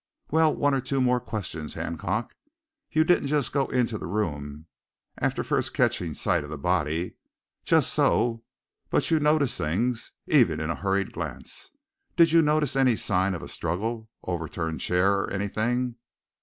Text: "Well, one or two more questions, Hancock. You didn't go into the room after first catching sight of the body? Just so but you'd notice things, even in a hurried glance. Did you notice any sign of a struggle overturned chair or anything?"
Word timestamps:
"Well, 0.31 0.55
one 0.55 0.73
or 0.73 0.81
two 0.81 0.99
more 0.99 1.19
questions, 1.19 1.75
Hancock. 1.75 2.33
You 2.89 3.03
didn't 3.03 3.51
go 3.51 3.67
into 3.67 3.99
the 3.99 4.07
room 4.07 4.65
after 5.19 5.43
first 5.43 5.75
catching 5.75 6.15
sight 6.15 6.43
of 6.43 6.49
the 6.49 6.57
body? 6.57 7.17
Just 7.65 7.93
so 7.93 8.43
but 8.89 9.11
you'd 9.11 9.21
notice 9.21 9.55
things, 9.55 10.11
even 10.25 10.59
in 10.59 10.71
a 10.71 10.75
hurried 10.81 11.13
glance. 11.13 11.69
Did 12.15 12.31
you 12.31 12.41
notice 12.41 12.75
any 12.75 12.95
sign 12.95 13.35
of 13.35 13.43
a 13.43 13.47
struggle 13.47 14.09
overturned 14.23 14.79
chair 14.81 15.13
or 15.19 15.29
anything?" 15.29 15.97